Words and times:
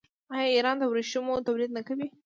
آیا 0.33 0.47
ایران 0.55 0.75
د 0.79 0.83
ورېښمو 0.87 1.45
تولید 1.47 1.71
نه 1.77 1.81
کوي؟ 1.87 2.07